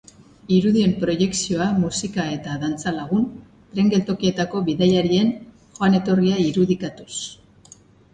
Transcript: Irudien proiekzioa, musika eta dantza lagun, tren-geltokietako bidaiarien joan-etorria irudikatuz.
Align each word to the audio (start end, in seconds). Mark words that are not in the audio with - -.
Irudien 0.53 0.93
proiekzioa, 1.01 1.65
musika 1.81 2.23
eta 2.37 2.55
dantza 2.63 2.93
lagun, 2.95 3.27
tren-geltokietako 3.73 4.63
bidaiarien 4.71 5.29
joan-etorria 5.77 6.41
irudikatuz. 6.47 7.13